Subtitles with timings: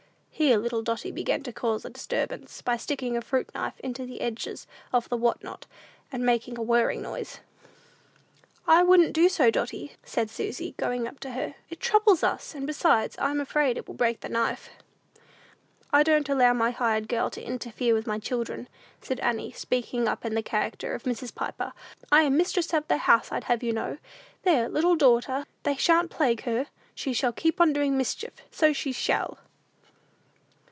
[0.33, 4.21] Here little Dotty began to cause a disturbance, by sticking a fruit knife into the
[4.21, 5.67] edges of the "what not,"
[6.11, 7.41] and making a whirring noise.
[8.65, 12.65] "I wouldn't do so, Dotty," said Susy, going up to her; "it troubles us; and,
[12.65, 14.71] besides, I'm afraid it will break the knife."
[15.93, 18.67] "I don't allow my hired girl to interfere with my children,"
[18.99, 21.35] said Annie, speaking up in the character of Mrs.
[21.35, 21.71] Piper;
[22.11, 23.97] "I am mistress of the house, I'd have you to know!
[24.41, 26.65] There, little daughter, they shan't plague her;
[26.95, 29.37] she shall keep on doing mischief; so she shall!"